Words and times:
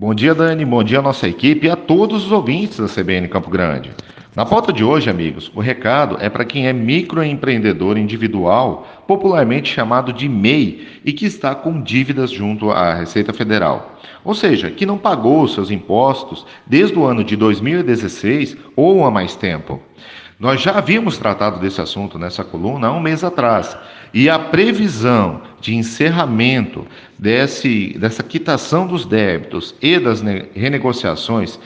Bom 0.00 0.14
dia, 0.14 0.34
Dani. 0.34 0.64
Bom 0.64 0.82
dia 0.82 1.00
à 1.00 1.02
nossa 1.02 1.28
equipe 1.28 1.66
e 1.66 1.70
a 1.70 1.76
todos 1.76 2.24
os 2.24 2.32
ouvintes 2.32 2.78
da 2.78 2.86
CBN 2.86 3.28
Campo 3.28 3.50
Grande. 3.50 3.90
Na 4.34 4.46
pauta 4.46 4.72
de 4.72 4.82
hoje, 4.82 5.10
amigos, 5.10 5.52
o 5.54 5.60
recado 5.60 6.16
é 6.18 6.30
para 6.30 6.46
quem 6.46 6.66
é 6.66 6.72
microempreendedor 6.72 7.98
individual, 7.98 8.88
popularmente 9.06 9.70
chamado 9.70 10.10
de 10.10 10.26
MEI, 10.26 10.88
e 11.04 11.12
que 11.12 11.26
está 11.26 11.54
com 11.54 11.82
dívidas 11.82 12.30
junto 12.30 12.70
à 12.70 12.94
Receita 12.94 13.34
Federal. 13.34 14.00
Ou 14.24 14.34
seja, 14.34 14.70
que 14.70 14.86
não 14.86 14.96
pagou 14.96 15.46
seus 15.46 15.70
impostos 15.70 16.46
desde 16.66 16.98
o 16.98 17.04
ano 17.04 17.22
de 17.22 17.36
2016 17.36 18.56
ou 18.74 19.04
há 19.04 19.10
mais 19.10 19.36
tempo. 19.36 19.82
Nós 20.40 20.62
já 20.62 20.78
havíamos 20.78 21.18
tratado 21.18 21.60
desse 21.60 21.82
assunto 21.82 22.18
nessa 22.18 22.42
coluna 22.42 22.86
há 22.86 22.92
um 22.92 22.98
mês 22.98 23.22
atrás. 23.22 23.76
E 24.14 24.30
a 24.30 24.38
previsão 24.38 25.42
de 25.60 25.74
encerramento 25.76 26.86
desse, 27.18 27.94
dessa 27.98 28.22
quitação 28.22 28.86
dos 28.86 29.04
débitos 29.04 29.74
e 29.82 29.98
das 29.98 30.22
renegociações 30.54 31.60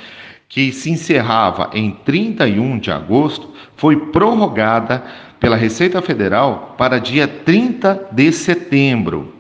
que 0.49 0.73
se 0.73 0.91
encerrava 0.91 1.71
em 1.73 1.93
31 1.93 2.81
de 2.81 2.91
agosto, 2.91 3.55
foi 3.77 3.96
prorrogada 4.11 5.04
pela 5.39 5.57
Receita 5.57 6.03
Federal 6.03 6.75
para 6.77 6.99
dia 6.99 7.29
30 7.29 8.09
de 8.11 8.32
setembro. 8.32 9.35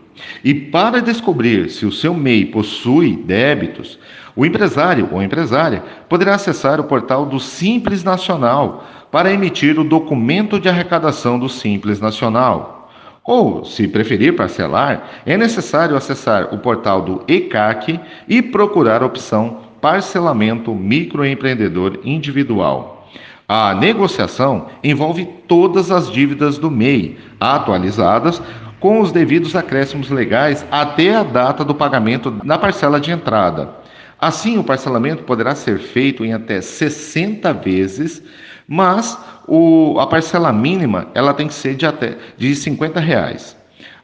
E 0.44 0.54
para 0.54 1.02
descobrir 1.02 1.70
se 1.70 1.84
o 1.84 1.90
seu 1.90 2.14
MEI 2.14 2.46
possui 2.46 3.16
débitos, 3.16 3.98
o 4.36 4.46
empresário 4.46 5.08
ou 5.12 5.22
empresária 5.22 5.82
poderá 6.08 6.34
acessar 6.34 6.80
o 6.80 6.84
portal 6.84 7.26
do 7.26 7.38
Simples 7.38 8.02
Nacional 8.02 8.84
para 9.14 9.32
emitir 9.32 9.78
o 9.78 9.84
documento 9.84 10.58
de 10.58 10.68
arrecadação 10.68 11.38
do 11.38 11.48
Simples 11.48 12.00
Nacional. 12.00 12.90
Ou, 13.22 13.64
se 13.64 13.86
preferir 13.86 14.34
parcelar, 14.34 15.08
é 15.24 15.36
necessário 15.36 15.96
acessar 15.96 16.52
o 16.52 16.58
portal 16.58 17.00
do 17.00 17.22
ECAC 17.28 18.00
e 18.26 18.42
procurar 18.42 19.04
a 19.04 19.06
opção 19.06 19.60
parcelamento 19.80 20.74
microempreendedor 20.74 22.00
individual. 22.02 23.08
A 23.46 23.72
negociação 23.72 24.66
envolve 24.82 25.24
todas 25.46 25.92
as 25.92 26.10
dívidas 26.10 26.58
do 26.58 26.68
MEI, 26.68 27.16
atualizadas 27.38 28.42
com 28.80 29.00
os 29.00 29.12
devidos 29.12 29.54
acréscimos 29.54 30.10
legais 30.10 30.66
até 30.72 31.14
a 31.14 31.22
data 31.22 31.64
do 31.64 31.72
pagamento 31.72 32.32
da 32.32 32.58
parcela 32.58 33.00
de 33.00 33.12
entrada. 33.12 33.76
Assim, 34.20 34.58
o 34.58 34.64
parcelamento 34.64 35.22
poderá 35.22 35.54
ser 35.54 35.78
feito 35.78 36.24
em 36.24 36.32
até 36.32 36.60
60 36.60 37.52
vezes, 37.52 38.20
mas 38.68 39.18
o, 39.46 39.98
a 39.98 40.06
parcela 40.06 40.52
mínima 40.52 41.08
ela 41.14 41.34
tem 41.34 41.48
que 41.48 41.54
ser 41.54 41.74
de 41.74 41.86
até 41.86 42.16
de 42.36 42.54
50 42.54 43.00
reais. 43.00 43.56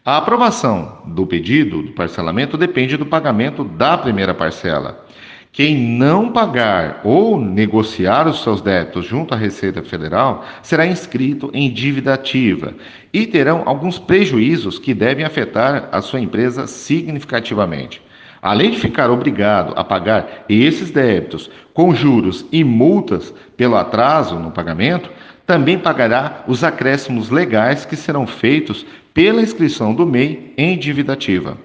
A 0.04 0.16
aprovação 0.16 1.02
do 1.06 1.26
pedido 1.26 1.82
do 1.82 1.92
parcelamento 1.92 2.56
depende 2.56 2.96
do 2.96 3.04
pagamento 3.04 3.64
da 3.64 3.98
primeira 3.98 4.32
parcela. 4.32 5.06
Quem 5.52 5.76
não 5.76 6.30
pagar 6.30 7.00
ou 7.02 7.40
negociar 7.40 8.28
os 8.28 8.42
seus 8.42 8.60
débitos 8.60 9.04
junto 9.04 9.34
à 9.34 9.36
Receita 9.36 9.82
Federal 9.82 10.44
será 10.62 10.86
inscrito 10.86 11.50
em 11.52 11.70
dívida 11.70 12.14
ativa 12.14 12.72
e 13.12 13.26
terão 13.26 13.64
alguns 13.66 13.98
prejuízos 13.98 14.78
que 14.78 14.94
devem 14.94 15.24
afetar 15.24 15.88
a 15.90 16.00
sua 16.00 16.20
empresa 16.20 16.68
significativamente. 16.68 18.00
Além 18.42 18.70
de 18.70 18.78
ficar 18.78 19.10
obrigado 19.10 19.74
a 19.76 19.84
pagar 19.84 20.44
esses 20.48 20.90
débitos 20.90 21.50
com 21.74 21.94
juros 21.94 22.46
e 22.50 22.64
multas 22.64 23.34
pelo 23.56 23.76
atraso 23.76 24.36
no 24.36 24.50
pagamento, 24.50 25.10
também 25.46 25.78
pagará 25.78 26.44
os 26.46 26.64
acréscimos 26.64 27.28
legais 27.28 27.84
que 27.84 27.96
serão 27.96 28.26
feitos 28.26 28.86
pela 29.12 29.42
inscrição 29.42 29.94
do 29.94 30.06
MEI 30.06 30.54
em 30.56 30.78
dívida 30.78 31.12
ativa. 31.12 31.58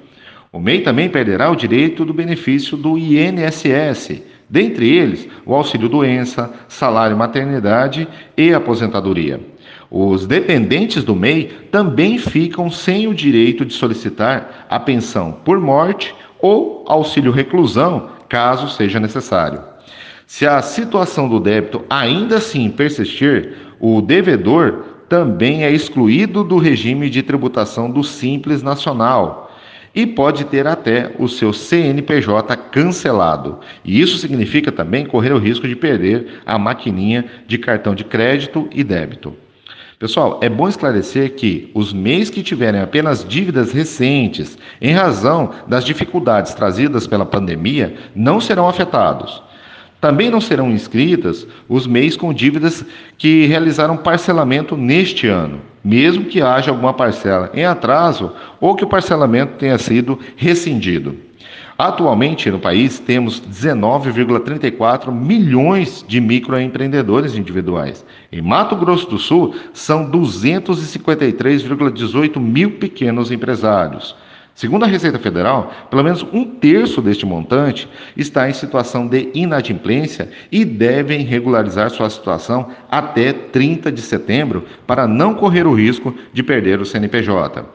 O 0.51 0.59
MEI 0.59 0.81
também 0.81 1.09
perderá 1.09 1.49
o 1.49 1.55
direito 1.55 2.03
do 2.03 2.13
benefício 2.13 2.75
do 2.75 2.97
INSS, 2.97 4.21
dentre 4.49 4.89
eles 4.89 5.27
o 5.45 5.53
auxílio-doença, 5.53 6.51
salário 6.67 7.15
maternidade 7.15 8.07
e 8.37 8.53
aposentadoria. 8.53 9.39
Os 9.89 10.25
dependentes 10.25 11.03
do 11.03 11.15
MEI 11.15 11.67
também 11.71 12.17
ficam 12.17 12.69
sem 12.71 13.07
o 13.07 13.13
direito 13.13 13.65
de 13.65 13.73
solicitar 13.73 14.65
a 14.69 14.79
pensão 14.79 15.31
por 15.31 15.59
morte 15.59 16.13
ou 16.39 16.83
auxílio 16.87 17.31
reclusão, 17.31 18.09
caso 18.27 18.67
seja 18.69 18.99
necessário. 18.99 19.61
Se 20.27 20.45
a 20.47 20.61
situação 20.61 21.29
do 21.29 21.39
débito 21.39 21.85
ainda 21.89 22.37
assim 22.37 22.69
persistir, 22.69 23.55
o 23.79 24.01
devedor 24.01 24.83
também 25.07 25.63
é 25.63 25.71
excluído 25.71 26.43
do 26.43 26.57
regime 26.57 27.09
de 27.09 27.21
tributação 27.21 27.91
do 27.91 28.03
Simples 28.03 28.63
Nacional 28.63 29.51
e 29.93 30.05
pode 30.05 30.43
ter 30.45 30.67
até 30.67 31.13
o 31.17 31.27
seu 31.27 31.53
CNPJ 31.53 32.57
cancelado. 32.71 33.59
E 33.83 34.01
isso 34.01 34.17
significa 34.17 34.71
também 34.71 35.05
correr 35.05 35.31
o 35.31 35.37
risco 35.37 35.67
de 35.67 35.75
perder 35.75 36.41
a 36.45 36.57
maquininha 36.57 37.23
de 37.47 37.57
cartão 37.57 37.95
de 37.95 38.03
crédito 38.03 38.67
e 38.73 38.83
débito. 38.83 39.44
Pessoal, 39.97 40.39
é 40.41 40.49
bom 40.49 40.67
esclarecer 40.67 41.35
que 41.35 41.71
os 41.73 41.93
MEIs 41.93 42.29
que 42.29 42.43
tiverem 42.43 42.81
apenas 42.81 43.23
dívidas 43.23 43.71
recentes, 43.71 44.57
em 44.81 44.91
razão 44.91 45.51
das 45.67 45.85
dificuldades 45.85 46.53
trazidas 46.53 47.07
pela 47.07 47.25
pandemia, 47.25 47.95
não 48.13 48.41
serão 48.41 48.67
afetados. 48.67 49.41
Também 50.01 50.29
não 50.29 50.41
serão 50.41 50.69
inscritas 50.69 51.47
os 51.69 51.87
MEIs 51.87 52.17
com 52.17 52.33
dívidas 52.33 52.85
que 53.17 53.45
realizaram 53.45 53.95
parcelamento 53.95 54.75
neste 54.75 55.27
ano, 55.27 55.61
mesmo 55.81 56.25
que 56.25 56.41
haja 56.41 56.71
alguma 56.71 56.93
parcela 56.93 57.49
em 57.53 57.63
atraso 57.63 58.33
ou 58.59 58.75
que 58.75 58.83
o 58.83 58.89
parcelamento 58.89 59.57
tenha 59.57 59.77
sido 59.77 60.19
rescindido. 60.35 61.17
Atualmente 61.77 62.49
no 62.49 62.57
país 62.57 62.99
temos 62.99 63.41
19,34 63.41 65.11
milhões 65.11 66.05
de 66.07 66.21
microempreendedores 66.21 67.35
individuais. 67.35 68.05
Em 68.31 68.41
Mato 68.41 68.77
Grosso 68.77 69.09
do 69.09 69.17
Sul 69.17 69.53
são 69.73 70.09
253,18 70.09 72.39
mil 72.39 72.71
pequenos 72.71 73.29
empresários. 73.29 74.15
Segundo 74.53 74.85
a 74.85 74.87
Receita 74.87 75.19
Federal, 75.19 75.69
pelo 75.89 76.01
menos 76.01 76.25
um 76.31 76.45
terço 76.45 77.01
deste 77.01 77.25
montante 77.25 77.89
está 78.15 78.49
em 78.49 78.53
situação 78.53 79.05
de 79.05 79.29
inadimplência 79.33 80.29
e 80.49 80.63
devem 80.63 81.25
regularizar 81.25 81.89
sua 81.89 82.09
situação 82.09 82.69
até 82.89 83.33
30 83.33 83.91
de 83.91 84.01
setembro 84.01 84.63
para 84.87 85.05
não 85.05 85.33
correr 85.33 85.67
o 85.67 85.75
risco 85.75 86.15
de 86.31 86.41
perder 86.41 86.79
o 86.79 86.85
CNPJ. 86.85 87.65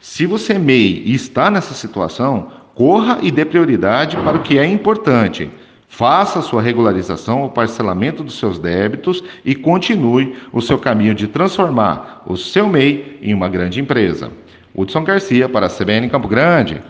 Se 0.00 0.24
você 0.24 0.56
MEI 0.56 1.02
e 1.04 1.14
está 1.14 1.50
nessa 1.50 1.74
situação, 1.74 2.59
corra 2.74 3.18
e 3.22 3.30
dê 3.30 3.44
prioridade 3.44 4.16
para 4.16 4.36
o 4.36 4.42
que 4.42 4.58
é 4.58 4.66
importante. 4.66 5.50
Faça 5.88 6.40
sua 6.40 6.62
regularização 6.62 7.42
ou 7.42 7.50
parcelamento 7.50 8.22
dos 8.22 8.38
seus 8.38 8.58
débitos 8.58 9.22
e 9.44 9.54
continue 9.54 10.36
o 10.52 10.60
seu 10.60 10.78
caminho 10.78 11.14
de 11.14 11.26
transformar 11.26 12.22
o 12.26 12.36
seu 12.36 12.68
MEI 12.68 13.18
em 13.20 13.34
uma 13.34 13.48
grande 13.48 13.80
empresa. 13.80 14.30
Hudson 14.74 15.02
Garcia 15.02 15.48
para 15.48 15.66
a 15.66 15.70
CBN 15.70 16.08
Campo 16.08 16.28
Grande. 16.28 16.80